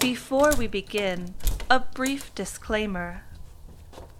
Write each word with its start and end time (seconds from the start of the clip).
Before 0.00 0.52
we 0.56 0.68
begin, 0.68 1.34
a 1.68 1.80
brief 1.80 2.32
disclaimer. 2.36 3.24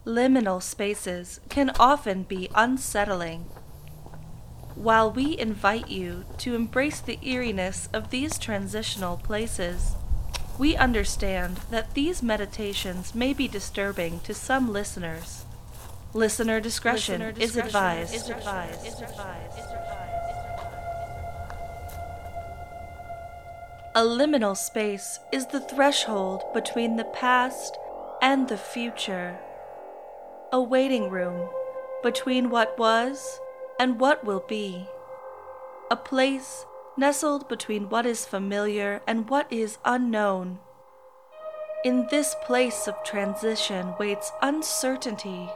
Liminal 0.05 0.61
spaces 0.61 1.39
can 1.49 1.71
often 1.79 2.25
be 2.25 2.49
unsettling. 2.53 3.43
While 4.75 5.13
we 5.13 5.39
invite 5.39 5.89
you 5.89 6.25
to 6.39 6.57
embrace 6.57 7.01
the 7.01 7.21
eeriness 7.23 7.89
of 7.93 8.11
these 8.11 8.39
transitional 8.39 9.19
places, 9.19 9.95
we 10.59 10.75
understand 10.75 11.59
that 11.71 11.95
these 11.95 12.25
meditations 12.25 13.15
may 13.15 13.33
be 13.33 13.47
disturbing 13.47 14.19
to 14.21 14.35
some 14.35 14.73
listeners. 14.73 15.45
Listener 16.13 16.59
discretion, 16.59 17.21
Listener 17.21 17.33
discretion 17.33 17.61
is 17.61 17.67
advised. 17.67 18.15
Is 18.15 18.31
advised. 18.31 18.87
Is 18.87 19.01
advised. 19.01 19.68
A 23.99 24.03
liminal 24.03 24.57
space 24.57 25.19
is 25.33 25.49
the 25.49 25.59
threshold 25.59 26.45
between 26.55 26.95
the 26.95 27.05
past 27.07 27.77
and 28.23 28.47
the 28.47 28.57
future. 28.57 29.41
A 30.53 30.63
waiting 30.63 31.11
room 31.11 31.49
between 32.01 32.49
what 32.49 32.79
was 32.79 33.41
and 33.81 33.99
what 33.99 34.25
will 34.25 34.45
be. 34.47 34.87
A 35.91 35.97
place 35.97 36.65
nestled 36.97 37.49
between 37.49 37.89
what 37.89 38.07
is 38.07 38.25
familiar 38.25 39.03
and 39.05 39.29
what 39.29 39.53
is 39.53 39.79
unknown. 39.85 40.61
In 41.85 42.07
this 42.09 42.37
place 42.45 42.87
of 42.87 43.03
transition 43.03 43.95
waits 43.99 44.31
uncertainty 44.43 45.51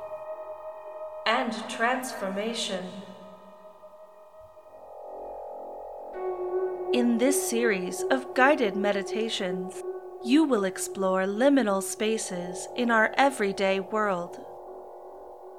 and 1.27 1.53
transformation. 1.69 2.87
In 6.93 7.17
this 7.17 7.49
series 7.49 8.03
of 8.11 8.35
guided 8.35 8.77
meditations, 8.77 9.83
you 10.23 10.45
will 10.45 10.65
explore 10.65 11.23
liminal 11.23 11.83
spaces 11.83 12.69
in 12.77 12.91
our 12.91 13.15
everyday 13.17 13.81
world. 13.81 14.39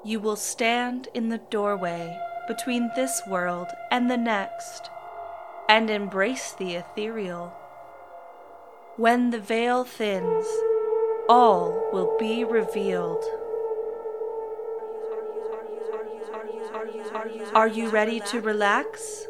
You 0.04 0.20
will 0.20 0.36
stand 0.36 1.08
in 1.12 1.30
the 1.30 1.38
doorway 1.50 2.16
between 2.46 2.88
this 2.94 3.20
world 3.26 3.66
and 3.90 4.08
the 4.08 4.16
next 4.16 4.90
and 5.68 5.90
embrace 5.90 6.52
the 6.52 6.76
ethereal. 6.76 7.52
When 8.96 9.30
the 9.30 9.40
veil 9.40 9.82
thins, 9.82 10.46
all 11.28 11.90
will 11.92 12.16
be 12.16 12.44
revealed. 12.44 13.24
Are 17.54 17.66
you 17.66 17.88
ready 17.88 18.20
to 18.20 18.40
relax? 18.40 19.26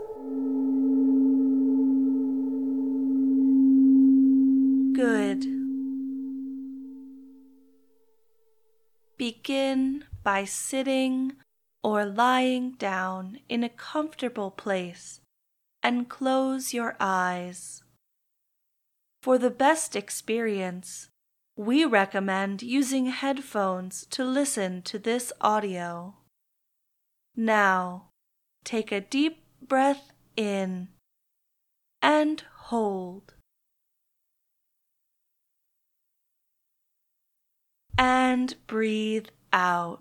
Good. 4.94 5.44
Begin 9.16 10.04
by 10.22 10.44
sitting 10.44 11.36
or 11.82 12.04
lying 12.04 12.72
down 12.72 13.38
in 13.48 13.62
a 13.62 13.68
comfortable 13.68 14.50
place 14.50 15.20
and 15.82 16.08
close 16.08 16.72
your 16.72 16.96
eyes. 16.98 17.82
For 19.22 19.38
the 19.38 19.50
best 19.50 19.94
experience, 19.94 21.08
we 21.56 21.84
recommend 21.84 22.62
using 22.62 23.06
headphones 23.06 24.06
to 24.10 24.24
listen 24.24 24.82
to 24.82 24.98
this 24.98 25.32
audio. 25.40 26.14
Now, 27.36 28.08
take 28.64 28.90
a 28.90 29.00
deep 29.00 29.44
breath 29.62 30.10
in 30.36 30.88
and 32.02 32.42
hold. 32.56 33.33
And 37.98 38.54
breathe 38.66 39.28
out. 39.52 40.00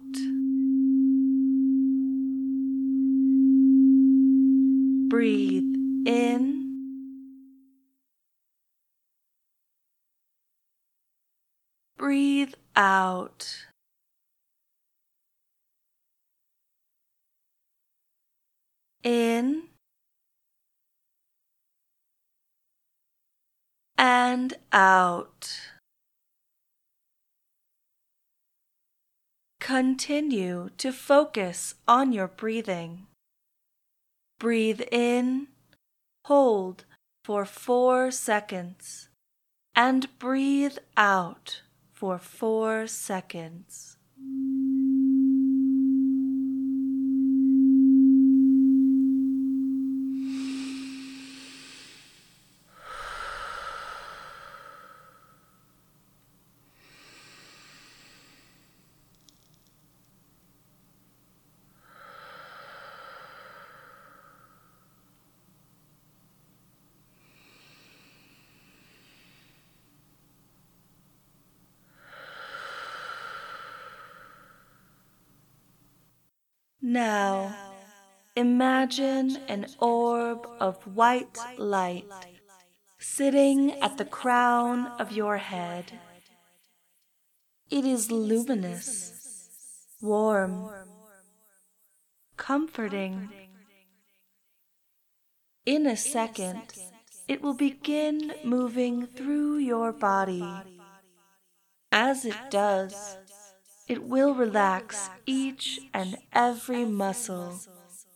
Breathe 5.09 5.75
in. 6.05 6.63
Breathe 11.97 12.53
out. 12.75 13.67
In 19.03 19.63
and 23.97 24.53
out. 24.71 25.72
Continue 29.63 30.71
to 30.77 30.91
focus 30.91 31.75
on 31.87 32.11
your 32.11 32.27
breathing. 32.27 33.07
Breathe 34.37 34.81
in, 34.91 35.47
hold 36.25 36.83
for 37.23 37.45
four 37.45 38.11
seconds, 38.11 39.07
and 39.73 40.09
breathe 40.19 40.79
out 40.97 41.61
for 41.93 42.17
four 42.17 42.87
seconds. 42.87 43.95
Now, 76.85 77.55
imagine 78.35 79.37
an 79.47 79.67
orb 79.79 80.45
of 80.59 80.85
white 80.85 81.37
light 81.57 82.03
sitting 82.99 83.71
at 83.81 83.97
the 83.97 84.03
crown 84.03 84.87
of 84.99 85.13
your 85.13 85.37
head. 85.37 85.93
It 87.71 87.85
is 87.85 88.11
luminous, 88.11 89.47
warm, 90.01 90.69
comforting. 92.35 93.29
In 95.65 95.87
a 95.87 95.95
second, 95.95 96.63
it 97.29 97.41
will 97.41 97.53
begin 97.53 98.33
moving 98.43 99.07
through 99.07 99.59
your 99.59 99.93
body. 99.93 100.45
As 101.93 102.25
it 102.25 102.35
does, 102.49 103.15
it 103.93 104.01
will 104.01 104.33
relax 104.33 105.07
each 105.27 105.79
and 105.93 106.17
every 106.33 106.83
muscle 106.83 107.61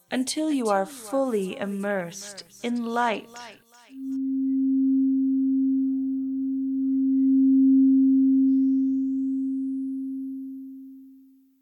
until 0.09 0.49
you 0.49 0.69
are 0.69 0.87
fully 0.87 1.55
immersed 1.55 2.43
in 2.63 2.83
light. 2.83 3.29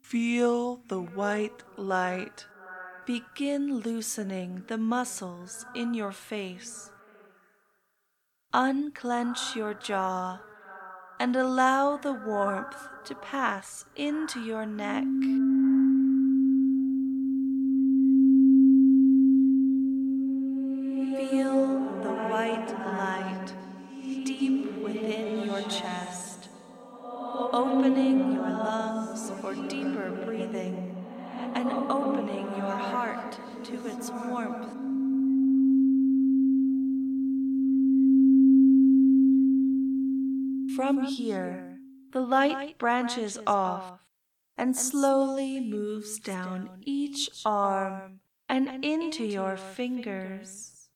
Feel 0.01 0.79
the 0.87 1.01
white 1.01 1.61
light 1.75 2.45
begin 3.05 3.79
loosening 3.79 4.63
the 4.67 4.77
muscles 4.77 5.65
in 5.75 5.93
your 5.93 6.13
face. 6.13 6.89
Unclench 8.53 9.57
your 9.57 9.73
jaw 9.73 10.40
and 11.20 11.35
allow 11.35 11.97
the 11.97 12.14
warmth 12.14 12.90
to 13.06 13.16
pass 13.16 13.85
into 13.96 14.41
your 14.41 14.66
neck. 14.66 15.03
Feel 21.29 21.79
the 22.03 22.14
white 22.29 22.70
light 22.85 23.53
deep 24.26 24.73
within 24.82 25.46
your 25.46 25.62
chest, 25.64 26.50
opening 27.53 28.34
your 28.34 28.50
lungs 28.50 29.32
for 29.41 29.56
deeper 29.56 30.12
breathing 30.26 30.96
and 31.53 31.72
opening 31.72 32.47
your 32.58 32.76
heart 32.76 33.40
to 33.64 33.88
its 33.88 34.12
warmth. 34.12 34.84
From 40.85 41.02
here, 41.02 41.79
the 42.11 42.22
light 42.22 42.78
branches 42.78 43.40
off 43.47 44.05
and 44.55 44.78
slowly 44.78 45.59
moves 45.59 46.20
down 46.20 46.70
each 46.84 47.28
arm 47.43 48.20
and 48.47 48.85
into 48.85 49.26
your 49.26 49.58
fingers. 49.58 50.90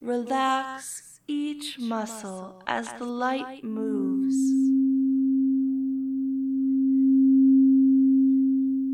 Relax 0.00 1.18
each 1.26 1.80
muscle 1.80 2.62
as 2.68 2.92
the 2.92 3.06
light 3.06 3.64
moves. 3.64 4.36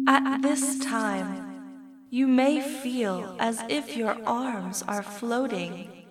At 0.09 0.41
this 0.41 0.79
time, 0.79 1.45
you 2.09 2.27
may 2.27 2.63
feel 2.63 3.37
as 3.39 3.63
if 3.69 3.95
your 3.95 4.17
arms 4.25 4.83
are 4.89 5.03
floating. 5.03 6.06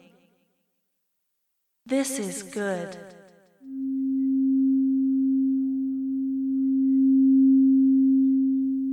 This 1.87 2.17
is 2.17 2.41
good. 2.41 2.97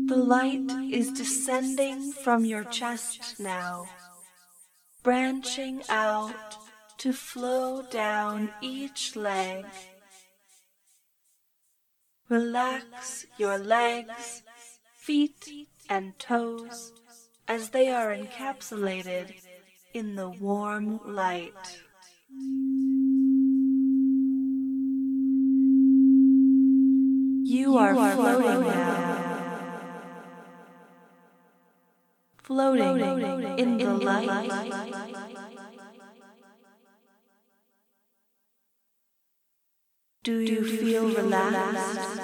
The 0.08 0.16
light 0.16 0.70
is 0.90 1.10
descending 1.10 2.12
from 2.12 2.44
your 2.44 2.64
chest 2.64 3.40
now, 3.40 3.86
branching 5.02 5.82
out 5.88 6.58
to 6.98 7.14
flow 7.14 7.80
down 7.90 8.50
each 8.60 9.16
leg. 9.16 9.64
Relax 12.28 13.24
your 13.38 13.56
legs, 13.56 14.42
feet, 14.98 15.48
and 15.88 16.18
toes 16.18 16.92
as 17.48 17.70
they 17.70 17.88
are 17.88 18.14
encapsulated 18.14 19.32
in 19.94 20.14
the 20.16 20.28
warm 20.28 21.00
light. 21.06 21.80
You, 27.44 27.76
are, 27.76 27.94
floating 27.94 28.60
now. 28.66 29.12
floating, 32.42 33.58
in, 33.58 33.78
the, 33.78 33.94
light. 33.94 34.30
Do 40.22 40.38
you, 40.38 40.64
feel, 40.64 41.08
relaxed? 41.08 42.20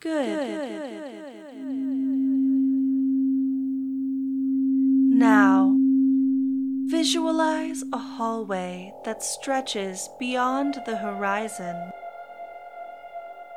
Good. 0.00 1.35
Visualize 7.06 7.84
a 7.92 7.98
hallway 7.98 8.92
that 9.04 9.22
stretches 9.22 10.10
beyond 10.18 10.82
the 10.86 10.96
horizon. 10.96 11.92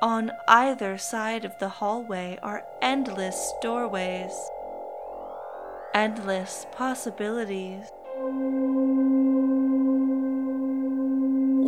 On 0.03 0.31
either 0.47 0.99
side 0.99 1.43
of 1.43 1.57
the 1.57 1.67
hallway 1.67 2.37
are 2.43 2.63
endless 2.79 3.51
doorways, 3.59 4.31
endless 5.95 6.67
possibilities. 6.73 7.85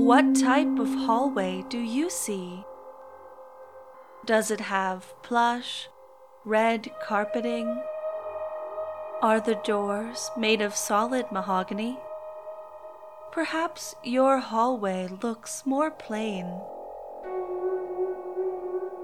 What 0.06 0.36
type 0.36 0.78
of 0.78 0.88
hallway 0.88 1.64
do 1.68 1.80
you 1.80 2.12
see? 2.12 2.64
Does 4.24 4.52
it 4.52 4.60
have 4.60 5.16
plush, 5.24 5.90
red 6.46 6.92
carpeting? 7.02 7.82
Are 9.22 9.40
the 9.40 9.54
doors 9.54 10.32
made 10.36 10.64
of 10.64 10.76
solid 10.76 11.32
mahogany? 11.32 12.00
Perhaps 13.32 13.94
your 14.04 14.40
hallway 14.40 15.08
looks 15.22 15.64
more 15.64 15.92
plain. 15.92 16.60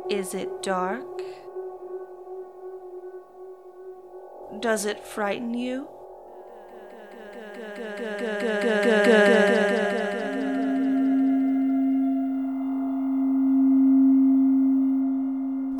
Is 0.09 0.33
it 0.33 0.63
dark? 0.63 1.05
Does 4.59 4.85
it 4.85 5.03
frighten 5.03 5.53
you? 5.53 5.87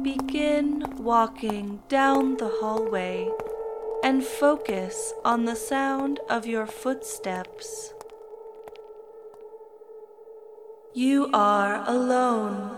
Begin 0.04 0.84
walking 1.00 1.82
down 1.90 2.38
the 2.38 2.52
hallway 2.62 3.32
and 4.04 4.24
focus 4.24 5.14
on 5.26 5.46
the 5.46 5.56
sound 5.56 6.20
of 6.30 6.46
your 6.46 6.66
footsteps. 6.68 7.94
You 10.94 11.30
are 11.34 11.84
alone. 11.88 12.76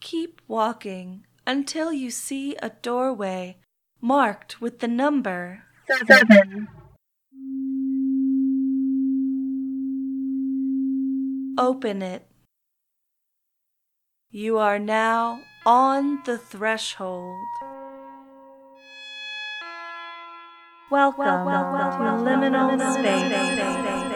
Keep 0.00 0.40
walking 0.48 1.26
until 1.46 1.92
you 1.92 2.10
see 2.10 2.56
a 2.56 2.70
doorway 2.70 3.58
marked 4.00 4.60
with 4.60 4.80
the 4.80 4.88
number 4.88 5.64
seven. 6.06 6.68
Open 11.58 12.02
it. 12.02 12.29
You 14.32 14.58
are 14.58 14.78
now 14.78 15.42
on 15.66 16.22
the 16.24 16.38
threshold. 16.38 17.48
Welcome, 20.88 21.44
welcome 21.46 22.24
to 22.24 22.30
liminal, 22.30 22.70
liminal 22.70 22.92
space. 22.94 23.26
space. 23.26 24.09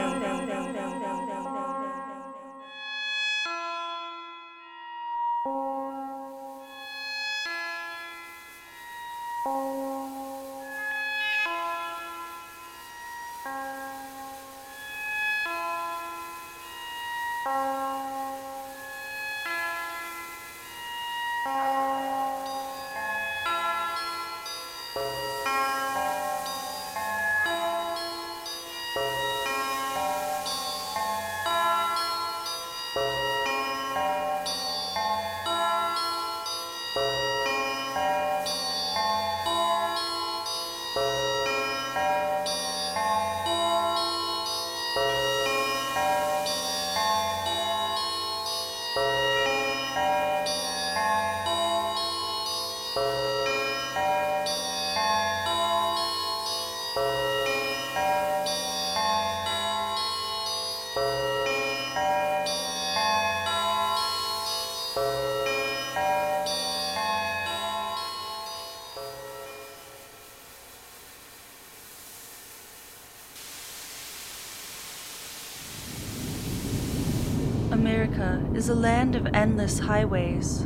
America 77.84 78.43
is 78.55 78.70
a 78.70 78.74
land 78.74 79.14
of 79.14 79.29
endless 79.34 79.79
highways, 79.79 80.62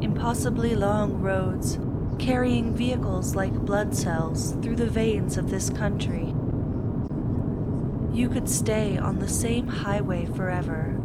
impossibly 0.00 0.76
long 0.76 1.14
roads 1.20 1.76
carrying 2.20 2.72
vehicles 2.72 3.34
like 3.34 3.52
blood 3.52 3.92
cells 3.96 4.52
through 4.62 4.76
the 4.76 4.86
veins 4.86 5.36
of 5.36 5.50
this 5.50 5.70
country. 5.70 6.32
You 8.16 8.28
could 8.28 8.48
stay 8.48 8.96
on 8.96 9.18
the 9.18 9.26
same 9.26 9.66
highway 9.66 10.24
forever, 10.26 11.00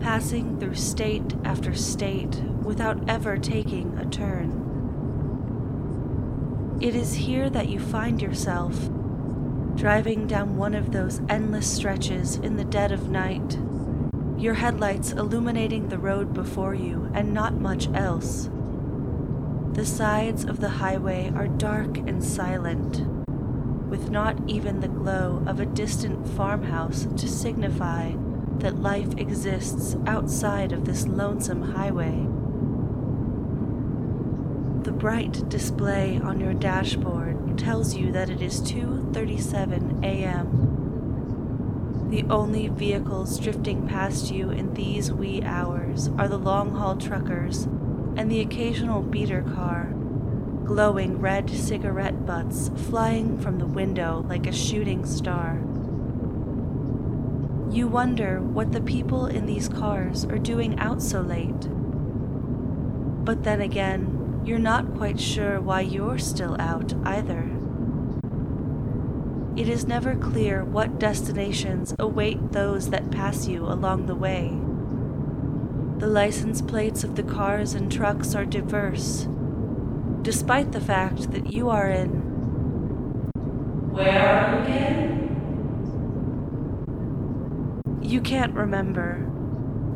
passing 0.00 0.58
through 0.58 0.74
state 0.74 1.36
after 1.44 1.72
state 1.72 2.34
without 2.64 3.08
ever 3.08 3.38
taking 3.38 3.96
a 3.98 4.04
turn. 4.04 4.50
It 6.80 6.96
is 6.96 7.14
here 7.14 7.48
that 7.50 7.68
you 7.68 7.78
find 7.78 8.20
yourself, 8.20 8.90
driving 9.76 10.26
down 10.26 10.56
one 10.56 10.74
of 10.74 10.90
those 10.90 11.20
endless 11.28 11.72
stretches 11.72 12.34
in 12.34 12.56
the 12.56 12.64
dead 12.64 12.90
of 12.90 13.08
night 13.08 13.56
your 14.38 14.54
headlights 14.54 15.12
illuminating 15.12 15.88
the 15.88 15.98
road 15.98 16.34
before 16.34 16.74
you 16.74 17.10
and 17.14 17.32
not 17.32 17.54
much 17.54 17.88
else. 17.94 18.50
The 19.72 19.86
sides 19.86 20.44
of 20.44 20.60
the 20.60 20.68
highway 20.68 21.32
are 21.34 21.48
dark 21.48 21.96
and 21.98 22.22
silent, 22.22 23.06
with 23.88 24.10
not 24.10 24.38
even 24.46 24.80
the 24.80 24.88
glow 24.88 25.42
of 25.46 25.60
a 25.60 25.66
distant 25.66 26.28
farmhouse 26.28 27.06
to 27.16 27.28
signify 27.28 28.12
that 28.58 28.80
life 28.80 29.16
exists 29.16 29.96
outside 30.06 30.72
of 30.72 30.84
this 30.84 31.06
lonesome 31.06 31.62
highway. 31.72 32.26
The 34.84 34.92
bright 34.92 35.48
display 35.48 36.20
on 36.22 36.40
your 36.40 36.54
dashboard 36.54 37.58
tells 37.58 37.94
you 37.94 38.12
that 38.12 38.30
it 38.30 38.40
is 38.40 38.60
2:37 38.60 40.04
a.m. 40.04 40.85
The 42.16 42.24
only 42.30 42.68
vehicles 42.68 43.38
drifting 43.38 43.86
past 43.86 44.30
you 44.30 44.48
in 44.48 44.72
these 44.72 45.12
wee 45.12 45.42
hours 45.42 46.08
are 46.16 46.28
the 46.28 46.38
long-haul 46.38 46.96
truckers 46.96 47.64
and 48.16 48.30
the 48.30 48.40
occasional 48.40 49.02
beater 49.02 49.42
car, 49.42 49.92
glowing 50.64 51.20
red 51.20 51.50
cigarette 51.50 52.24
butts 52.24 52.70
flying 52.88 53.38
from 53.38 53.58
the 53.58 53.66
window 53.66 54.24
like 54.30 54.46
a 54.46 54.52
shooting 54.52 55.04
star. 55.04 55.60
You 57.70 57.86
wonder 57.86 58.40
what 58.40 58.72
the 58.72 58.80
people 58.80 59.26
in 59.26 59.44
these 59.44 59.68
cars 59.68 60.24
are 60.24 60.38
doing 60.38 60.78
out 60.78 61.02
so 61.02 61.20
late. 61.20 61.68
But 63.26 63.44
then 63.44 63.60
again, 63.60 64.40
you're 64.42 64.58
not 64.58 64.96
quite 64.96 65.20
sure 65.20 65.60
why 65.60 65.82
you're 65.82 66.16
still 66.16 66.56
out 66.58 66.94
either. 67.04 67.55
It 69.56 69.68
is 69.70 69.86
never 69.86 70.14
clear 70.14 70.64
what 70.64 70.98
destinations 70.98 71.94
await 71.98 72.52
those 72.52 72.90
that 72.90 73.10
pass 73.10 73.48
you 73.48 73.64
along 73.64 74.04
the 74.04 74.14
way. 74.14 74.52
The 75.98 76.06
license 76.06 76.60
plates 76.60 77.04
of 77.04 77.16
the 77.16 77.22
cars 77.22 77.72
and 77.72 77.90
trucks 77.90 78.34
are 78.34 78.44
diverse, 78.44 79.26
despite 80.20 80.72
the 80.72 80.80
fact 80.80 81.32
that 81.32 81.54
you 81.54 81.70
are 81.70 81.88
in. 81.88 82.10
Where 83.92 84.28
are 84.28 84.56
you 84.56 84.62
again? 84.62 85.22
You 88.02 88.20
can't 88.20 88.52
remember, 88.52 89.26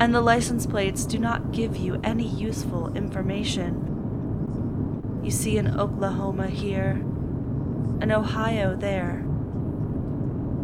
and 0.00 0.14
the 0.14 0.22
license 0.22 0.64
plates 0.64 1.04
do 1.04 1.18
not 1.18 1.52
give 1.52 1.76
you 1.76 2.00
any 2.02 2.26
useful 2.26 2.96
information. 2.96 3.76
You 5.22 5.30
see 5.30 5.58
an 5.58 5.78
Oklahoma 5.78 6.46
here, 6.46 7.04
an 8.00 8.10
Ohio 8.10 8.74
there, 8.74 9.26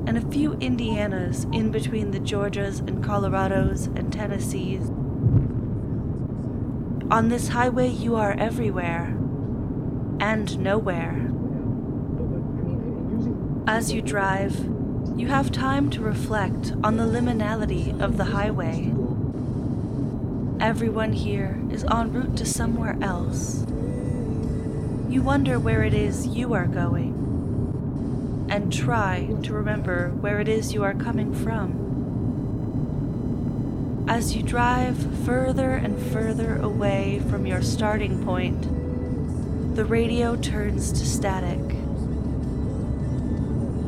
and 0.06 0.16
a 0.16 0.30
few 0.30 0.52
Indianas 0.52 1.52
in 1.54 1.70
between 1.70 2.12
the 2.12 2.20
Georgias 2.20 2.78
and 2.78 3.02
Colorados 3.02 3.86
and 3.96 4.12
Tennessees. 4.12 4.88
On 7.10 7.28
this 7.28 7.48
highway, 7.48 7.88
you 7.88 8.16
are 8.16 8.34
everywhere 8.38 9.16
and 10.20 10.58
nowhere. 10.58 11.30
As 13.66 13.92
you 13.92 14.00
drive, 14.00 14.56
you 15.16 15.26
have 15.26 15.50
time 15.50 15.90
to 15.90 16.00
reflect 16.00 16.72
on 16.84 16.96
the 16.96 17.04
liminality 17.04 18.00
of 18.00 18.16
the 18.16 18.26
highway. 18.26 18.92
Everyone 20.60 21.12
here 21.12 21.60
is 21.70 21.84
en 21.84 22.12
route 22.12 22.36
to 22.36 22.46
somewhere 22.46 22.96
else. 23.02 23.66
You 25.08 25.22
wonder 25.22 25.58
where 25.58 25.82
it 25.82 25.94
is 25.94 26.26
you 26.26 26.54
are 26.54 26.66
going, 26.66 27.25
and 28.48 28.72
try 28.72 29.28
to 29.42 29.52
remember 29.52 30.10
where 30.20 30.40
it 30.40 30.48
is 30.48 30.72
you 30.72 30.84
are 30.84 30.94
coming 30.94 31.34
from. 31.34 31.86
As 34.08 34.36
you 34.36 34.42
drive 34.42 34.96
further 35.24 35.72
and 35.72 35.98
further 36.12 36.56
away 36.62 37.20
from 37.28 37.44
your 37.44 37.60
starting 37.60 38.24
point, 38.24 38.62
the 39.74 39.84
radio 39.84 40.36
turns 40.36 40.92
to 40.92 41.04
static. 41.04 41.58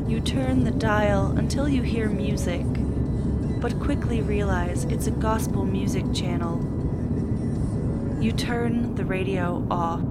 You 0.08 0.20
turn 0.20 0.64
the 0.64 0.72
dial 0.72 1.36
until 1.38 1.68
you 1.68 1.82
hear 1.82 2.08
music, 2.08 2.66
but 3.60 3.78
quickly 3.78 4.22
realize 4.22 4.84
it's 4.84 5.06
a 5.06 5.12
gospel 5.12 5.64
music 5.64 6.12
channel. 6.12 6.58
You 8.20 8.32
turn 8.32 8.96
the 8.96 9.04
radio 9.04 9.64
off. 9.70 10.02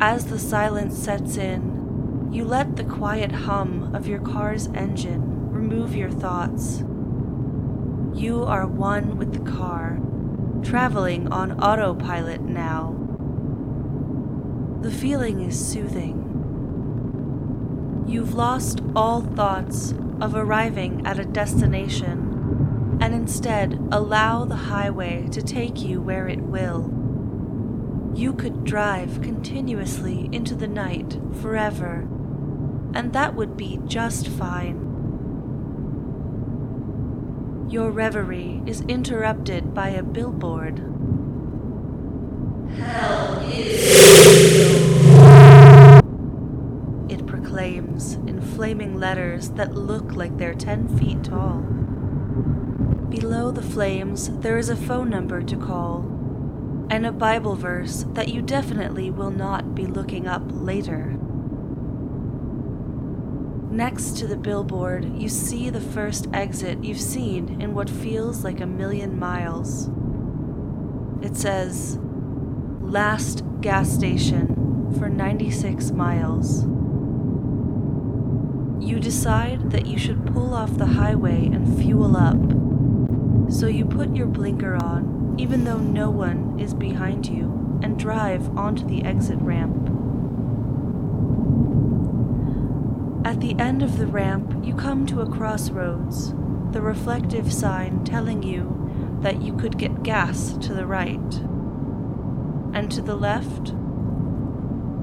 As 0.00 0.26
the 0.26 0.38
silence 0.38 0.96
sets 0.96 1.36
in, 1.36 1.73
you 2.34 2.44
let 2.44 2.74
the 2.74 2.82
quiet 2.82 3.30
hum 3.30 3.94
of 3.94 4.08
your 4.08 4.18
car's 4.18 4.66
engine 4.74 5.52
remove 5.52 5.94
your 5.94 6.10
thoughts. 6.10 6.80
You 8.12 8.42
are 8.42 8.66
one 8.66 9.16
with 9.16 9.32
the 9.32 9.50
car, 9.52 10.00
traveling 10.64 11.28
on 11.28 11.52
autopilot 11.60 12.40
now. 12.40 12.96
The 14.80 14.90
feeling 14.90 15.42
is 15.42 15.64
soothing. 15.64 16.22
You've 18.08 18.34
lost 18.34 18.80
all 18.96 19.20
thoughts 19.20 19.94
of 20.20 20.34
arriving 20.34 21.06
at 21.06 21.20
a 21.20 21.24
destination 21.24 22.98
and 23.00 23.14
instead 23.14 23.78
allow 23.92 24.44
the 24.44 24.56
highway 24.56 25.28
to 25.28 25.40
take 25.40 25.82
you 25.82 26.00
where 26.00 26.26
it 26.26 26.40
will. 26.40 26.90
You 28.16 28.32
could 28.32 28.64
drive 28.64 29.22
continuously 29.22 30.28
into 30.32 30.56
the 30.56 30.68
night 30.68 31.16
forever, 31.40 32.08
and 32.94 33.12
that 33.12 33.34
would 33.34 33.56
be 33.56 33.80
just 33.86 34.28
fine. 34.28 34.92
Your 37.68 37.90
reverie 37.90 38.62
is 38.66 38.82
interrupted 38.82 39.74
by 39.74 39.88
a 39.88 40.02
billboard. 40.02 40.78
Hell 42.78 43.40
is 43.50 43.94
It 47.08 47.26
proclaims 47.26 48.14
in 48.14 48.40
flaming 48.40 48.96
letters 48.98 49.50
that 49.50 49.74
look 49.74 50.12
like 50.12 50.38
they're 50.38 50.54
10 50.54 50.96
feet 50.96 51.24
tall. 51.24 51.62
Below 53.10 53.50
the 53.50 53.62
flames, 53.62 54.30
there 54.38 54.56
is 54.56 54.68
a 54.68 54.76
phone 54.76 55.10
number 55.10 55.42
to 55.42 55.56
call, 55.56 56.04
and 56.90 57.04
a 57.04 57.12
Bible 57.12 57.56
verse 57.56 58.04
that 58.12 58.28
you 58.28 58.40
definitely 58.40 59.10
will 59.10 59.30
not 59.30 59.74
be 59.74 59.86
looking 59.86 60.28
up 60.28 60.42
later. 60.46 61.16
Next 63.74 64.16
to 64.18 64.28
the 64.28 64.36
billboard, 64.36 65.20
you 65.20 65.28
see 65.28 65.68
the 65.68 65.80
first 65.80 66.28
exit 66.32 66.84
you've 66.84 67.00
seen 67.00 67.60
in 67.60 67.74
what 67.74 67.90
feels 67.90 68.44
like 68.44 68.60
a 68.60 68.66
million 68.66 69.18
miles. 69.18 69.90
It 71.20 71.36
says, 71.36 71.98
Last 72.80 73.42
gas 73.60 73.92
station 73.92 74.94
for 74.96 75.08
96 75.08 75.90
miles 75.90 76.64
you 78.80 79.00
decide 79.00 79.70
that 79.70 79.86
you 79.86 79.98
should 79.98 80.26
pull 80.26 80.52
off 80.52 80.76
the 80.76 80.86
highway 80.86 81.46
and 81.46 81.78
fuel 81.82 82.16
up. 82.16 82.36
So 83.50 83.66
you 83.66 83.86
put 83.86 84.14
your 84.14 84.26
blinker 84.26 84.76
on, 84.76 85.34
even 85.38 85.64
though 85.64 85.78
no 85.78 86.10
one 86.10 86.60
is 86.60 86.74
behind 86.74 87.26
you, 87.26 87.80
and 87.82 87.98
drive 87.98 88.56
onto 88.56 88.86
the 88.86 89.02
exit 89.02 89.38
ramp. 89.40 90.03
At 93.24 93.40
the 93.40 93.56
end 93.58 93.82
of 93.82 93.96
the 93.96 94.06
ramp, 94.06 94.54
you 94.62 94.74
come 94.74 95.06
to 95.06 95.22
a 95.22 95.30
crossroads, 95.30 96.34
the 96.72 96.82
reflective 96.82 97.50
sign 97.50 98.04
telling 98.04 98.42
you 98.42 99.18
that 99.22 99.40
you 99.40 99.56
could 99.56 99.78
get 99.78 100.02
gas 100.02 100.52
to 100.58 100.74
the 100.74 100.86
right. 100.86 101.34
And 102.74 102.92
to 102.92 103.00
the 103.00 103.16
left, 103.16 103.70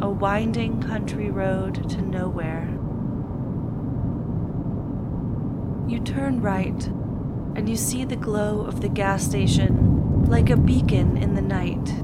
a 0.02 0.08
winding 0.08 0.84
country 0.84 1.32
road 1.32 1.90
to 1.90 2.02
nowhere. 2.04 2.68
You 5.90 6.00
turn 6.00 6.42
right, 6.42 6.86
and 7.56 7.68
you 7.68 7.76
see 7.76 8.06
the 8.06 8.16
glow 8.16 8.62
of 8.62 8.82
the 8.82 8.90
gas 8.90 9.24
station 9.24 10.26
like 10.26 10.52
a 10.52 10.58
beacon 10.58 11.18
in 11.18 11.34
the 11.34 11.42
night. 11.42 11.96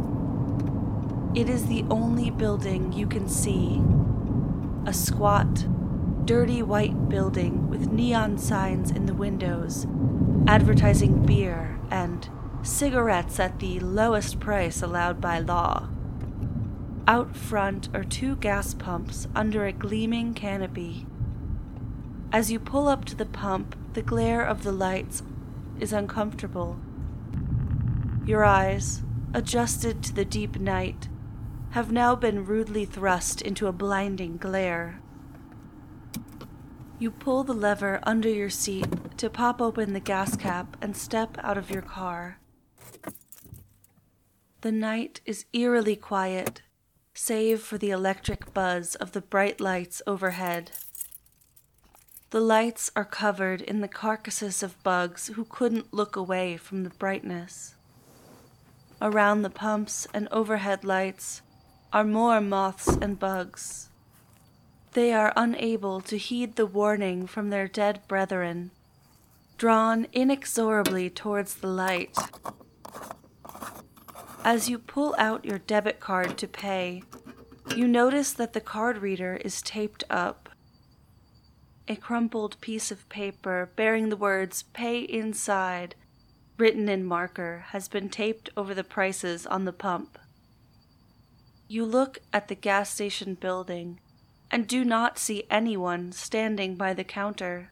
It 1.39 1.47
is 1.47 1.67
the 1.67 1.85
only 1.91 2.31
building 2.31 2.91
you 2.91 3.05
can 3.05 3.29
see. 3.29 3.83
A 4.87 4.93
squat, 4.93 5.67
dirty 6.27 6.61
white 6.61 7.09
building 7.09 7.67
with 7.69 7.91
neon 7.91 8.37
signs 8.37 8.91
in 8.91 9.07
the 9.07 9.13
windows 9.13 9.87
advertising 10.47 11.25
beer 11.25 11.79
and 11.89 12.29
cigarettes 12.61 13.39
at 13.39 13.59
the 13.59 13.79
lowest 13.79 14.39
price 14.39 14.81
allowed 14.81 15.19
by 15.19 15.39
law. 15.39 15.89
Out 17.07 17.35
front 17.35 17.89
are 17.93 18.03
two 18.03 18.35
gas 18.35 18.73
pumps 18.73 19.27
under 19.35 19.65
a 19.65 19.71
gleaming 19.71 20.33
canopy 20.33 21.07
as 22.31 22.51
you 22.51 22.59
pull 22.59 22.89
up 22.89 23.05
to 23.05 23.15
the 23.15 23.25
pump, 23.25 23.75
the 23.93 24.01
glare 24.01 24.43
of 24.43 24.63
the 24.63 24.71
lights 24.71 25.23
is 25.79 25.93
uncomfortable. 25.93 26.77
Your 28.25 28.43
eyes, 28.43 29.01
adjusted 29.33 30.03
to 30.03 30.13
the 30.13 30.25
deep 30.25 30.59
night, 30.59 31.07
have 31.71 31.91
now 31.91 32.15
been 32.15 32.45
rudely 32.45 32.83
thrust 32.83 33.41
into 33.41 33.67
a 33.67 33.71
blinding 33.71 34.35
glare. 34.37 34.99
You 36.99 37.11
pull 37.11 37.43
the 37.43 37.53
lever 37.53 37.99
under 38.03 38.29
your 38.29 38.49
seat 38.49 38.87
to 39.17 39.29
pop 39.29 39.61
open 39.61 39.93
the 39.93 39.99
gas 39.99 40.35
cap 40.35 40.75
and 40.81 40.97
step 40.97 41.37
out 41.43 41.57
of 41.57 41.69
your 41.69 41.83
car. 41.83 42.39
The 44.61 44.71
night 44.71 45.21
is 45.25 45.45
eerily 45.53 45.95
quiet, 45.95 46.63
save 47.13 47.61
for 47.61 47.77
the 47.77 47.91
electric 47.91 48.53
buzz 48.53 48.95
of 48.95 49.11
the 49.11 49.21
bright 49.21 49.61
lights 49.61 50.01
overhead. 50.07 50.71
The 52.31 52.41
lights 52.41 52.91
are 52.95 53.05
covered 53.05 53.61
in 53.61 53.81
the 53.81 53.87
carcasses 53.87 54.63
of 54.63 54.81
bugs 54.83 55.27
who 55.27 55.45
couldn't 55.45 55.93
look 55.93 56.15
away 56.15 56.57
from 56.57 56.83
the 56.83 56.89
brightness. 56.89 57.75
around 59.01 59.43
the 59.43 59.49
pumps 59.49 60.07
and 60.13 60.27
overhead 60.31 60.83
lights 60.83 61.41
are 61.93 62.03
more 62.03 62.41
moths 62.41 62.87
and 62.87 63.19
bugs. 63.19 63.86
They 64.97 65.13
are 65.13 65.31
unable 65.35 66.01
to 66.01 66.17
heed 66.17 66.55
the 66.55 66.65
warning 66.65 67.27
from 67.27 67.51
their 67.51 67.67
dead 67.67 68.01
brethren, 68.07 68.71
drawn 69.55 70.07
inexorably 70.11 71.11
towards 71.11 71.53
the 71.53 71.67
light. 71.67 72.17
As 74.43 74.69
you 74.71 74.79
pull 74.79 75.13
out 75.19 75.45
your 75.45 75.59
debit 75.59 75.99
card 75.99 76.35
to 76.39 76.47
pay, 76.47 77.03
you 77.75 77.87
notice 77.87 78.33
that 78.33 78.53
the 78.53 78.59
card 78.59 78.97
reader 78.97 79.39
is 79.45 79.61
taped 79.61 80.03
up. 80.09 80.49
A 81.87 81.95
crumpled 81.95 82.59
piece 82.59 82.89
of 82.89 83.07
paper 83.07 83.69
bearing 83.75 84.09
the 84.09 84.17
words 84.17 84.63
Pay 84.73 85.01
Inside, 85.01 85.93
written 86.57 86.89
in 86.89 87.05
marker, 87.05 87.65
has 87.67 87.87
been 87.87 88.09
taped 88.09 88.49
over 88.57 88.73
the 88.73 88.83
prices 88.83 89.45
on 89.45 89.65
the 89.65 89.73
pump. 89.73 90.17
You 91.67 91.85
look 91.85 92.17
at 92.33 92.47
the 92.47 92.55
gas 92.55 92.89
station 92.89 93.35
building 93.35 93.99
and 94.49 94.67
do 94.67 94.83
not 94.85 95.19
see 95.19 95.43
anyone 95.49 96.11
standing 96.11 96.75
by 96.75 96.93
the 96.93 97.03
counter. 97.03 97.71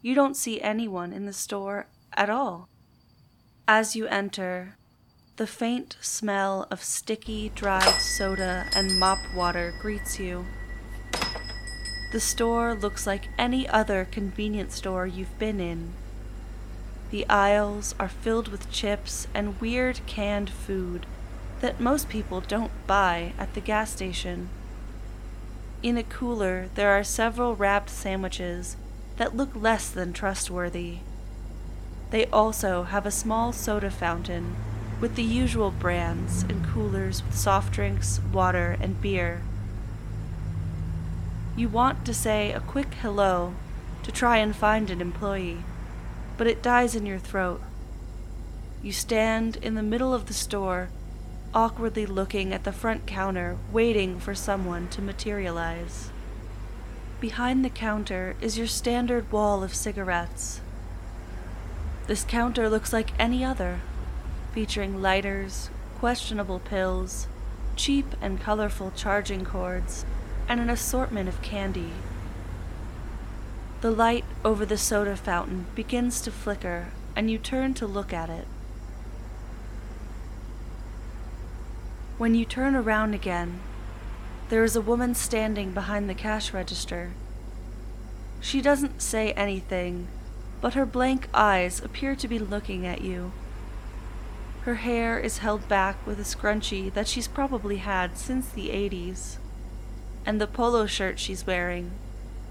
You 0.00 0.14
don't 0.14 0.36
see 0.36 0.60
anyone 0.60 1.12
in 1.12 1.26
the 1.26 1.32
store 1.32 1.86
at 2.14 2.30
all. 2.30 2.68
As 3.68 3.94
you 3.94 4.06
enter, 4.06 4.76
the 5.36 5.46
faint 5.46 5.96
smell 6.00 6.66
of 6.70 6.82
sticky, 6.82 7.50
dried 7.54 8.00
soda 8.00 8.66
and 8.74 8.98
mop 8.98 9.18
water 9.34 9.72
greets 9.80 10.18
you. 10.18 10.44
The 12.12 12.20
store 12.20 12.74
looks 12.74 13.06
like 13.06 13.28
any 13.38 13.66
other 13.68 14.04
convenience 14.04 14.74
store 14.74 15.06
you've 15.06 15.38
been 15.38 15.60
in. 15.60 15.94
The 17.10 17.26
aisles 17.28 17.94
are 17.98 18.08
filled 18.08 18.48
with 18.48 18.70
chips 18.70 19.28
and 19.32 19.60
weird 19.60 20.00
canned 20.06 20.50
food 20.50 21.06
that 21.60 21.80
most 21.80 22.08
people 22.08 22.40
don't 22.40 22.72
buy 22.86 23.32
at 23.38 23.54
the 23.54 23.60
gas 23.60 23.92
station. 23.92 24.50
In 25.82 25.98
a 25.98 26.04
cooler, 26.04 26.68
there 26.76 26.90
are 26.90 27.02
several 27.02 27.56
wrapped 27.56 27.90
sandwiches 27.90 28.76
that 29.16 29.36
look 29.36 29.50
less 29.56 29.90
than 29.90 30.12
trustworthy. 30.12 30.98
They 32.10 32.26
also 32.26 32.84
have 32.84 33.04
a 33.04 33.10
small 33.10 33.52
soda 33.52 33.90
fountain 33.90 34.54
with 35.00 35.16
the 35.16 35.24
usual 35.24 35.72
brands 35.72 36.44
and 36.44 36.64
coolers 36.64 37.24
with 37.24 37.36
soft 37.36 37.72
drinks, 37.72 38.20
water, 38.32 38.76
and 38.80 39.02
beer. 39.02 39.42
You 41.56 41.68
want 41.68 42.04
to 42.04 42.14
say 42.14 42.52
a 42.52 42.60
quick 42.60 42.94
hello 43.02 43.54
to 44.04 44.12
try 44.12 44.36
and 44.36 44.54
find 44.54 44.88
an 44.88 45.00
employee, 45.00 45.64
but 46.36 46.46
it 46.46 46.62
dies 46.62 46.94
in 46.94 47.06
your 47.06 47.18
throat. 47.18 47.60
You 48.84 48.92
stand 48.92 49.56
in 49.56 49.74
the 49.74 49.82
middle 49.82 50.14
of 50.14 50.26
the 50.26 50.34
store 50.34 50.90
awkwardly 51.54 52.06
looking 52.06 52.52
at 52.52 52.64
the 52.64 52.72
front 52.72 53.06
counter, 53.06 53.56
waiting 53.70 54.18
for 54.18 54.34
someone 54.34 54.88
to 54.88 55.02
materialize. 55.02 56.10
Behind 57.20 57.64
the 57.64 57.70
counter 57.70 58.34
is 58.40 58.58
your 58.58 58.66
standard 58.66 59.30
wall 59.30 59.62
of 59.62 59.74
cigarettes. 59.74 60.60
This 62.06 62.24
counter 62.24 62.68
looks 62.68 62.92
like 62.92 63.18
any 63.18 63.44
other, 63.44 63.80
featuring 64.52 65.00
lighters, 65.00 65.70
questionable 65.98 66.58
pills, 66.58 67.28
cheap 67.76 68.06
and 68.20 68.40
colorful 68.40 68.92
charging 68.96 69.44
cords, 69.44 70.04
and 70.48 70.60
an 70.60 70.68
assortment 70.68 71.28
of 71.28 71.40
candy. 71.42 71.92
The 73.82 73.90
light 73.90 74.24
over 74.44 74.66
the 74.66 74.78
soda 74.78 75.16
fountain 75.16 75.66
begins 75.74 76.20
to 76.22 76.30
flicker, 76.30 76.88
and 77.14 77.30
you 77.30 77.38
turn 77.38 77.74
to 77.74 77.86
look 77.86 78.12
at 78.12 78.30
it. 78.30 78.46
When 82.22 82.36
you 82.36 82.44
turn 82.44 82.76
around 82.76 83.14
again, 83.14 83.58
there 84.48 84.62
is 84.62 84.76
a 84.76 84.80
woman 84.80 85.16
standing 85.16 85.72
behind 85.72 86.08
the 86.08 86.14
cash 86.14 86.54
register. 86.54 87.10
She 88.40 88.60
doesn't 88.62 89.02
say 89.02 89.32
anything, 89.32 90.06
but 90.60 90.74
her 90.74 90.86
blank 90.86 91.26
eyes 91.34 91.82
appear 91.82 92.14
to 92.14 92.28
be 92.28 92.38
looking 92.38 92.86
at 92.86 93.00
you. 93.00 93.32
Her 94.60 94.76
hair 94.76 95.18
is 95.18 95.38
held 95.38 95.66
back 95.66 95.96
with 96.06 96.20
a 96.20 96.22
scrunchie 96.22 96.94
that 96.94 97.08
she's 97.08 97.26
probably 97.26 97.78
had 97.78 98.16
since 98.16 98.48
the 98.48 98.68
80s, 98.68 99.38
and 100.24 100.40
the 100.40 100.46
polo 100.46 100.86
shirt 100.86 101.18
she's 101.18 101.44
wearing, 101.44 101.90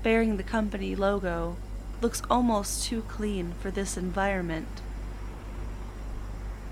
bearing 0.04 0.36
the 0.36 0.44
company 0.44 0.98
logo, 0.98 1.56
looks 2.02 2.22
almost 2.30 2.84
too 2.84 3.04
clean 3.04 3.54
for 3.62 3.72
this 3.72 3.96
environment. 3.96 4.82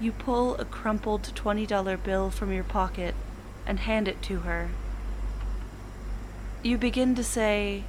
You 0.01 0.13
pull 0.13 0.55
a 0.55 0.65
crumpled 0.65 1.23
$20 1.23 2.03
bill 2.03 2.29
from 2.29 2.53
your 2.53 2.63
pocket 2.63 3.15
and 3.65 3.79
hand 3.79 4.07
it 4.07 4.21
to 4.23 4.39
her. 4.39 4.69
You 6.63 6.77
begin 6.77 7.15
to 7.15 7.23
say, 7.23 7.83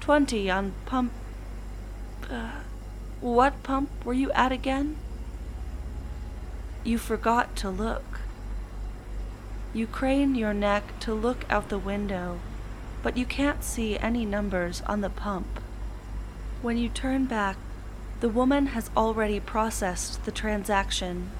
20 0.00 0.50
on 0.50 0.72
pump. 0.86 1.12
Uh, 2.28 2.50
what 3.20 3.62
pump 3.62 4.04
were 4.04 4.12
you 4.14 4.32
at 4.32 4.50
again? 4.50 4.96
You 6.82 6.98
forgot 6.98 7.54
to 7.56 7.70
look. 7.70 8.20
You 9.72 9.86
crane 9.86 10.34
your 10.34 10.54
neck 10.54 10.98
to 11.00 11.14
look 11.14 11.44
out 11.48 11.68
the 11.68 11.78
window, 11.78 12.40
but 13.02 13.16
you 13.16 13.24
can't 13.24 13.62
see 13.62 13.98
any 13.98 14.24
numbers 14.24 14.82
on 14.86 15.00
the 15.00 15.10
pump. 15.10 15.60
When 16.60 16.76
you 16.76 16.88
turn 16.88 17.26
back 17.26 17.56
the 18.20 18.28
woman 18.28 18.66
has 18.66 18.90
already 18.94 19.40
processed 19.40 20.24
the 20.24 20.30
transaction. 20.30 21.30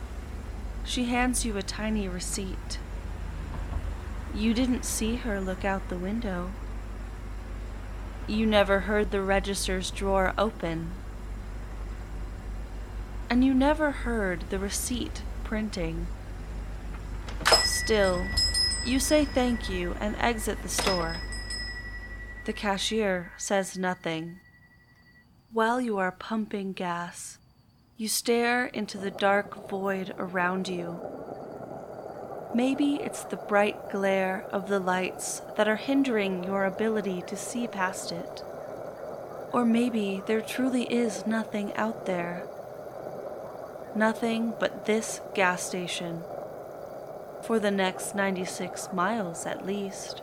She 0.83 1.05
hands 1.05 1.45
you 1.45 1.57
a 1.59 1.63
tiny 1.63 2.09
receipt. 2.09 2.79
You 4.35 4.55
didn't 4.55 4.87
see 4.87 5.17
her 5.17 5.41
look 5.41 5.63
out 5.65 5.89
the 5.89 5.99
window. 5.99 6.51
You 8.27 8.47
never 8.47 8.81
heard 8.81 9.11
the 9.11 9.21
register's 9.21 9.91
drawer 9.91 10.33
open. 10.39 10.93
And 13.29 13.45
you 13.45 13.53
never 13.53 13.91
heard 13.91 14.45
the 14.49 14.59
receipt 14.59 15.23
printing. 15.45 16.07
Still, 17.63 18.25
you 18.87 19.01
say 19.01 19.27
thank 19.27 19.69
you 19.69 19.97
and 20.01 20.17
exit 20.17 20.63
the 20.63 20.69
store. 20.69 21.17
The 22.47 22.53
cashier 22.55 23.33
says 23.37 23.77
nothing. 23.77 24.41
While 25.53 25.81
you 25.81 25.99
are 25.99 26.13
pumping 26.13 26.75
gas, 26.75 27.39
you 27.97 28.07
stare 28.07 28.67
into 28.67 28.99
the 28.99 29.11
dark 29.11 29.69
void 29.69 30.15
around 30.17 30.69
you. 30.69 31.01
Maybe 32.55 33.01
it's 33.03 33.25
the 33.25 33.37
bright 33.37 33.91
glare 33.91 34.47
of 34.53 34.69
the 34.69 34.79
lights 34.79 35.43
that 35.57 35.67
are 35.67 35.75
hindering 35.75 36.45
your 36.45 36.65
ability 36.65 37.25
to 37.27 37.37
see 37.37 37.67
past 37.67 38.13
it. 38.13 38.45
Or 39.53 39.65
maybe 39.65 40.23
there 40.27 40.41
truly 40.41 40.85
is 40.85 41.27
nothing 41.27 41.75
out 41.75 42.07
there. 42.07 42.47
Nothing 43.97 44.55
but 44.61 44.87
this 44.87 45.21
gas 45.35 45.65
station. 45.65 46.23
For 47.43 47.59
the 47.59 47.73
next 47.73 48.15
96 48.15 48.93
miles 48.93 49.47
at 49.47 49.67
least. 49.67 50.23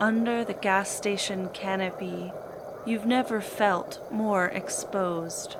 Under 0.00 0.44
the 0.44 0.54
gas 0.54 0.90
station 0.90 1.48
canopy, 1.50 2.32
you've 2.84 3.06
never 3.06 3.40
felt 3.40 4.00
more 4.10 4.46
exposed. 4.46 5.56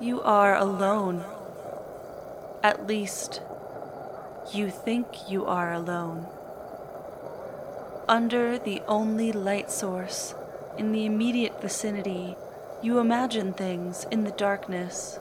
You 0.00 0.22
are 0.22 0.54
alone. 0.54 1.24
At 2.62 2.86
least, 2.86 3.42
you 4.54 4.70
think 4.70 5.28
you 5.28 5.46
are 5.46 5.72
alone. 5.72 6.28
Under 8.08 8.56
the 8.56 8.82
only 8.86 9.32
light 9.32 9.70
source 9.72 10.36
in 10.78 10.92
the 10.92 11.04
immediate 11.04 11.60
vicinity, 11.60 12.36
you 12.82 13.00
imagine 13.00 13.52
things 13.52 14.06
in 14.12 14.22
the 14.22 14.30
darkness, 14.30 15.18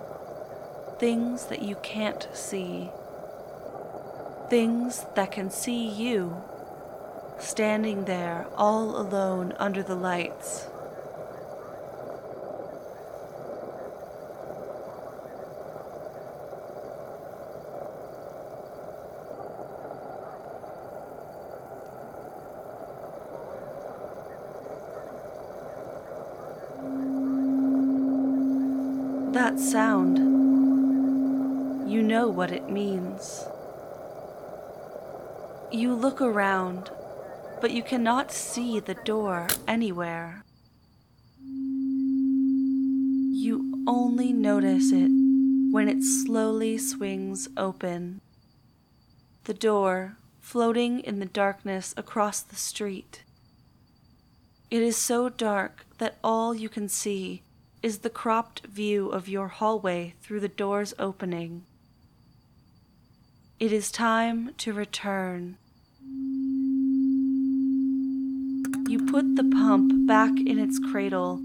things 0.99 1.47
that 1.47 1.63
you 1.63 1.77
can't 1.81 2.27
see, 2.31 2.91
things 4.51 5.07
that 5.15 5.31
can 5.31 5.49
see 5.49 5.89
you 5.89 6.43
standing 7.39 8.05
there 8.05 8.47
all 8.55 8.97
alone 8.97 9.53
under 9.57 9.81
the 9.81 9.95
lights. 9.95 10.67
That 29.31 29.59
sound, 29.59 30.17
you 31.89 32.01
know 32.01 32.27
what 32.27 32.51
it 32.51 32.69
means. 32.69 33.45
You 35.71 35.93
look 35.93 36.19
around 36.19 36.91
but 37.61 37.71
you 37.71 37.83
cannot 37.83 38.31
see 38.31 38.79
the 38.79 38.95
door 38.95 39.47
anywhere. 39.67 40.43
You 43.31 43.83
only 43.87 44.33
notice 44.33 44.91
it 44.91 45.11
when 45.71 45.87
it 45.87 46.03
slowly 46.03 46.77
swings 46.77 47.47
open. 47.57 48.21
The 49.43 49.53
door 49.53 50.17
floating 50.39 50.99
in 51.01 51.19
the 51.19 51.25
darkness 51.25 51.93
across 51.95 52.41
the 52.41 52.55
street. 52.55 53.23
It 54.71 54.81
is 54.81 54.97
so 54.97 55.29
dark 55.29 55.85
that 55.97 56.17
all 56.23 56.53
you 56.53 56.69
can 56.69 56.89
see 56.89 57.43
is 57.81 57.99
the 57.99 58.09
cropped 58.09 58.65
view 58.67 59.09
of 59.09 59.27
your 59.27 59.47
hallway 59.47 60.15
through 60.21 60.39
the 60.39 60.47
door's 60.47 60.93
opening. 60.99 61.63
It 63.59 63.71
is 63.71 63.91
time 63.91 64.53
to 64.57 64.73
return. 64.73 65.57
Put 69.09 69.35
the 69.35 69.43
pump 69.43 70.07
back 70.07 70.29
in 70.45 70.59
its 70.59 70.77
cradle 70.77 71.37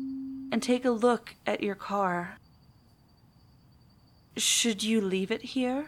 and 0.53 0.63
take 0.63 0.85
a 0.85 0.91
look 0.91 1.35
at 1.47 1.63
your 1.63 1.75
car. 1.75 2.37
Should 4.37 4.83
you 4.83 5.01
leave 5.01 5.31
it 5.31 5.43
here? 5.43 5.87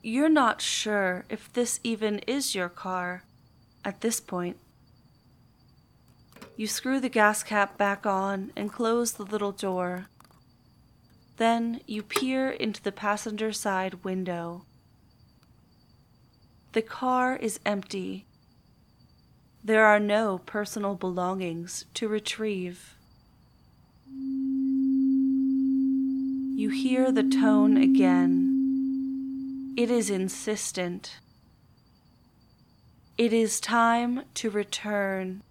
You're 0.00 0.28
not 0.28 0.60
sure 0.60 1.24
if 1.28 1.52
this 1.52 1.80
even 1.82 2.20
is 2.20 2.54
your 2.54 2.68
car 2.68 3.24
at 3.84 4.00
this 4.00 4.20
point. 4.20 4.58
You 6.56 6.68
screw 6.68 7.00
the 7.00 7.08
gas 7.08 7.42
cap 7.42 7.76
back 7.76 8.06
on 8.06 8.52
and 8.54 8.72
close 8.72 9.12
the 9.12 9.24
little 9.24 9.50
door. 9.50 10.06
Then 11.36 11.80
you 11.86 12.04
peer 12.04 12.48
into 12.48 12.80
the 12.80 12.92
passenger 12.92 13.52
side 13.52 14.04
window. 14.04 14.66
The 16.74 16.82
car 16.82 17.34
is 17.34 17.58
empty. 17.66 18.26
There 19.66 19.86
are 19.86 19.98
no 19.98 20.42
personal 20.44 20.94
belongings 20.94 21.86
to 21.94 22.06
retrieve. 22.06 22.96
You 26.54 26.68
hear 26.68 27.10
the 27.10 27.22
tone 27.22 27.78
again. 27.78 29.72
It 29.78 29.90
is 29.90 30.10
insistent. 30.10 31.16
It 33.16 33.32
is 33.32 33.58
time 33.58 34.24
to 34.34 34.50
return. 34.50 35.42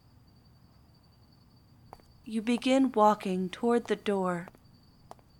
You 2.23 2.43
begin 2.43 2.91
walking 2.91 3.49
toward 3.49 3.87
the 3.87 3.95
door, 3.95 4.47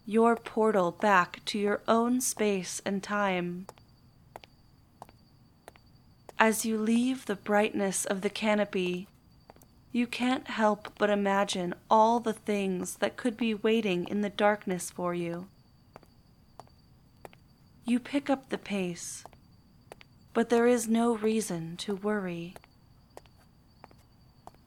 your 0.03 0.35
portal 0.35 0.89
back 0.89 1.41
to 1.45 1.59
your 1.59 1.81
own 1.87 2.21
space 2.21 2.81
and 2.83 3.03
time. 3.03 3.67
As 6.45 6.65
you 6.65 6.77
leave 6.77 7.25
the 7.25 7.37
brightness 7.37 8.03
of 8.03 8.19
the 8.19 8.29
canopy, 8.29 9.07
you 9.93 10.05
can't 10.05 10.49
help 10.49 10.89
but 10.97 11.09
imagine 11.09 11.73
all 11.89 12.19
the 12.19 12.33
things 12.33 12.95
that 12.97 13.15
could 13.15 13.37
be 13.37 13.53
waiting 13.53 14.05
in 14.09 14.19
the 14.19 14.29
darkness 14.29 14.91
for 14.91 15.13
you. 15.13 15.47
You 17.85 17.97
pick 17.97 18.29
up 18.29 18.49
the 18.49 18.57
pace, 18.57 19.23
but 20.33 20.49
there 20.49 20.67
is 20.67 20.85
no 20.85 21.15
reason 21.15 21.77
to 21.77 21.95
worry. 21.95 22.55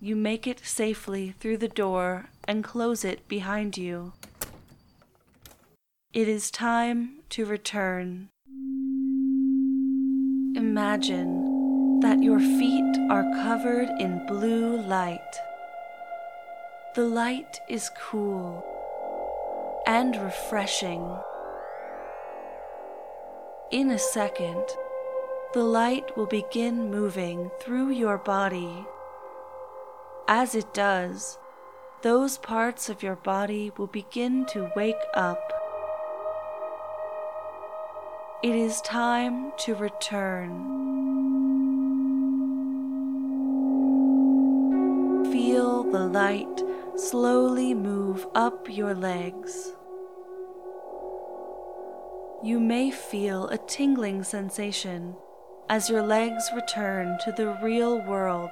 You 0.01 0.17
make 0.17 0.47
it 0.47 0.65
safely 0.65 1.35
through 1.39 1.59
the 1.59 1.69
door 1.69 2.31
and 2.49 2.65
close 2.65 3.05
it 3.05 3.29
behind 3.29 3.77
you. 3.77 4.15
It 6.15 6.27
is 6.27 6.51
time 6.51 7.19
to 7.29 7.45
return. 7.45 8.31
Imagine 10.57 11.46
that 12.01 12.23
your 12.23 12.41
feet 12.41 12.99
are 13.11 13.25
covered 13.43 13.89
in 14.01 14.27
blue 14.27 14.81
light. 14.83 15.41
The 16.95 17.07
light 17.07 17.61
is 17.69 17.91
cool 17.99 18.65
and 19.87 20.17
refreshing. 20.17 21.17
In 23.71 23.91
a 23.91 23.99
second, 23.99 24.65
the 25.53 25.65
light 25.65 26.17
will 26.17 26.27
begin 26.27 26.91
moving 26.91 27.51
through 27.61 27.91
your 27.91 28.19
body 28.19 28.87
as 30.29 30.57
it 30.57 30.75
does, 30.75 31.39
those 32.03 32.37
parts 32.39 32.89
of 32.89 33.01
your 33.01 33.15
body 33.15 33.71
will 33.77 33.87
begin 33.87 34.45
to 34.47 34.71
wake 34.75 34.97
up. 35.15 35.53
It 38.43 38.57
is 38.57 38.81
time 38.81 39.53
to 39.59 39.77
return. 39.77 41.46
The 45.97 46.05
light 46.05 46.63
slowly 46.95 47.73
move 47.73 48.27
up 48.35 48.69
your 48.69 48.93
legs. 48.93 49.73
You 52.43 52.61
may 52.61 52.91
feel 52.91 53.49
a 53.49 53.57
tingling 53.57 54.23
sensation 54.23 55.17
as 55.71 55.89
your 55.89 56.03
legs 56.03 56.51
return 56.55 57.17
to 57.25 57.33
the 57.33 57.57
real 57.63 57.99
world. 58.03 58.51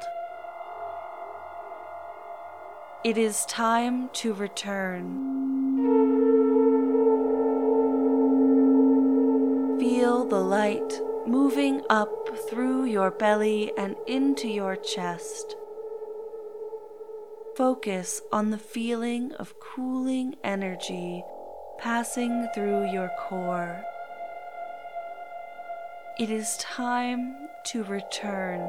It 3.04 3.18
is 3.18 3.44
time 3.44 4.08
to 4.14 4.32
return. 4.32 5.04
Feel 9.78 10.24
the 10.24 10.40
light 10.40 10.98
moving 11.26 11.82
up 11.90 12.10
through 12.48 12.86
your 12.86 13.10
belly 13.10 13.70
and 13.76 13.96
into 14.06 14.48
your 14.48 14.76
chest. 14.76 15.56
Focus 17.56 18.20
on 18.32 18.50
the 18.50 18.58
feeling 18.58 19.30
of 19.34 19.60
cooling 19.60 20.34
energy 20.42 21.22
passing 21.78 22.48
through 22.52 22.90
your 22.90 23.08
core. 23.16 23.84
It 26.18 26.30
is 26.30 26.56
time 26.56 27.36
to 27.66 27.84
return. 27.84 28.60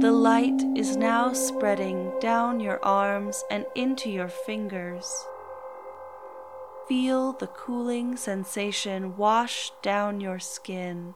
The 0.00 0.12
light 0.12 0.62
is 0.74 0.96
now 0.96 1.34
spreading 1.34 2.12
down 2.18 2.60
your 2.60 2.82
arms 2.82 3.44
and 3.50 3.66
into 3.74 4.08
your 4.08 4.28
fingers. 4.28 5.26
Feel 6.88 7.34
the 7.34 7.48
cooling 7.48 8.16
sensation 8.16 9.18
wash 9.18 9.72
down 9.82 10.22
your 10.22 10.38
skin 10.38 11.14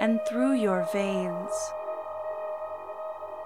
and 0.00 0.18
through 0.28 0.54
your 0.54 0.88
veins. 0.92 1.52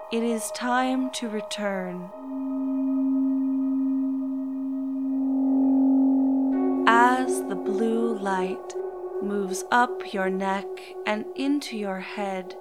It 0.09 0.23
is 0.23 0.51
time 0.51 1.09
to 1.15 1.27
return. 1.27 2.09
As 6.87 7.43
the 7.49 7.55
blue 7.57 8.17
light 8.17 8.73
moves 9.21 9.65
up 9.69 10.13
your 10.13 10.29
neck 10.29 10.65
and 11.05 11.25
into 11.35 11.75
your 11.75 11.99
head, 11.99 12.55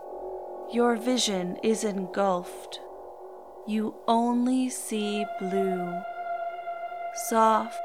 your 0.72 0.96
vision 0.96 1.56
is 1.62 1.84
engulfed. 1.84 2.80
You 3.64 3.94
only 4.08 4.68
see 4.68 5.24
blue, 5.38 6.02
soft, 7.28 7.78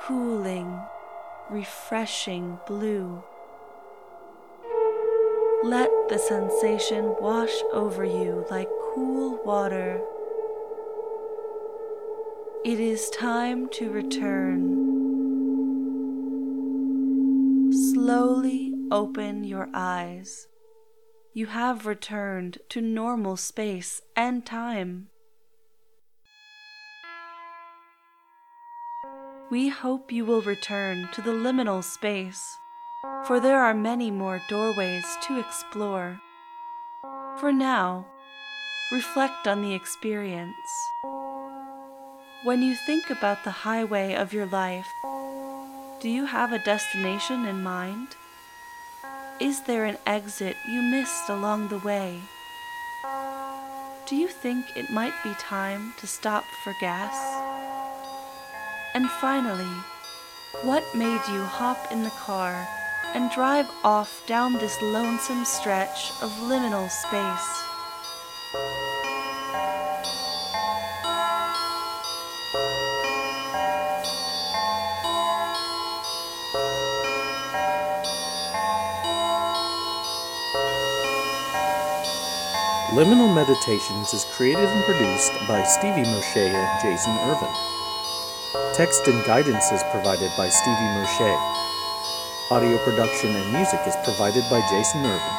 cooling, 0.00 0.78
refreshing 1.48 2.58
blue. 2.66 3.22
Let 5.62 5.90
the 6.08 6.18
sensation 6.18 7.14
wash 7.20 7.54
over 7.72 8.04
you 8.04 8.46
like 8.50 8.68
cool 8.94 9.40
water. 9.44 10.00
It 12.64 12.80
is 12.80 13.10
time 13.10 13.68
to 13.70 13.90
return. 13.90 14.88
Slowly 17.72 18.74
open 18.90 19.44
your 19.44 19.68
eyes 19.72 20.48
you 21.32 21.46
have 21.46 21.86
returned 21.86 22.58
to 22.68 22.80
normal 22.80 23.36
space 23.36 24.02
and 24.16 24.44
time. 24.44 25.08
We 29.50 29.68
hope 29.68 30.12
you 30.12 30.24
will 30.24 30.42
return 30.42 31.08
to 31.12 31.22
the 31.22 31.30
liminal 31.30 31.84
space, 31.84 32.42
for 33.26 33.40
there 33.40 33.60
are 33.60 33.74
many 33.74 34.10
more 34.10 34.40
doorways 34.48 35.04
to 35.26 35.38
explore. 35.38 36.20
For 37.38 37.52
now, 37.52 38.06
reflect 38.92 39.46
on 39.46 39.62
the 39.62 39.74
experience. 39.74 40.54
When 42.42 42.62
you 42.62 42.74
think 42.86 43.08
about 43.10 43.44
the 43.44 43.50
highway 43.50 44.14
of 44.14 44.32
your 44.32 44.46
life, 44.46 44.88
do 46.00 46.08
you 46.08 46.26
have 46.26 46.52
a 46.52 46.64
destination 46.64 47.46
in 47.46 47.62
mind? 47.62 48.08
Is 49.40 49.62
there 49.62 49.84
an 49.84 49.98
exit 50.06 50.56
you 50.68 50.82
missed 50.82 51.28
along 51.28 51.68
the 51.68 51.78
way? 51.78 52.20
Do 54.06 54.16
you 54.16 54.28
think 54.28 54.66
it 54.76 54.90
might 54.90 55.14
be 55.22 55.32
time 55.34 55.94
to 56.00 56.06
stop 56.06 56.44
for 56.64 56.74
gas? 56.80 57.14
And 58.94 59.08
finally, 59.08 59.76
what 60.64 60.82
made 60.94 61.20
you 61.32 61.44
hop 61.44 61.92
in 61.92 62.02
the 62.02 62.10
car 62.10 62.66
and 63.14 63.30
drive 63.30 63.70
off 63.84 64.22
down 64.26 64.54
this 64.54 64.80
lonesome 64.82 65.44
stretch 65.44 66.10
of 66.22 66.30
liminal 66.42 66.88
space. 66.90 67.66
Liminal 82.90 83.32
Meditations 83.34 84.12
is 84.12 84.24
created 84.36 84.68
and 84.68 84.84
produced 84.84 85.32
by 85.46 85.62
Stevie 85.62 86.02
Moshe 86.02 86.36
and 86.36 86.82
Jason 86.82 87.16
Irvin. 87.30 88.74
Text 88.74 89.06
and 89.06 89.24
guidance 89.24 89.70
is 89.70 89.82
provided 89.92 90.30
by 90.36 90.48
Stevie 90.48 90.90
Moshe. 90.98 91.69
Audio 92.52 92.78
production 92.78 93.30
and 93.30 93.52
music 93.52 93.78
is 93.86 93.94
provided 94.02 94.42
by 94.50 94.60
Jason 94.72 95.06
Irvin. 95.06 95.36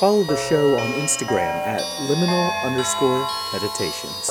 Follow 0.00 0.22
the 0.22 0.38
show 0.48 0.74
on 0.78 0.92
Instagram 0.92 1.52
at 1.66 1.82
liminal 2.08 2.64
underscore 2.64 3.28
meditations. 3.52 4.30